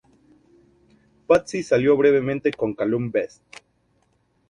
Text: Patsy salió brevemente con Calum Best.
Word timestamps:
Patsy 1.27 1.61
salió 1.61 1.95
brevemente 1.95 2.51
con 2.51 2.73
Calum 2.73 3.11
Best. 3.11 3.43